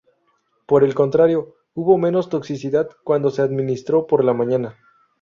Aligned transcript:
Por 0.65 0.83
el 0.83 0.95
contrario, 0.95 1.53
hubo 1.75 1.95
menos 1.99 2.27
toxicidad 2.27 2.89
cuando 3.03 3.29
se 3.29 3.43
administró 3.43 4.07
por 4.07 4.25
la 4.25 4.33
mañana. 4.33 4.75